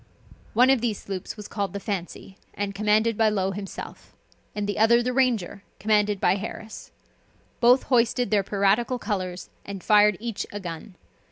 One 0.55 0.71
of 0.71 0.81
these 0.81 0.97
sloops 0.97 1.37
was 1.37 1.47
called 1.47 1.73
the 1.73 1.79
Fancy, 1.79 2.35
and 2.55 2.73
commanded 2.73 3.15
by 3.19 3.29
Low 3.29 3.51
himself, 3.51 4.15
and 4.55 4.67
the 4.67 4.79
other 4.79 5.03
the 5.03 5.13
Ranger, 5.13 5.61
commanded 5.79 6.19
by 6.19 6.37
Harris; 6.37 6.91
both 7.59 7.83
hoisted 7.83 8.31
their 8.31 8.41
piratical 8.41 8.97
colors, 8.97 9.51
and 9.63 9.83
fired 9.83 10.17
each 10.19 10.47
a 10.51 10.59
gun. 10.59 10.95